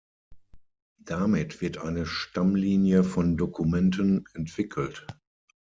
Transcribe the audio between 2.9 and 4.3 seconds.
von Dokumenten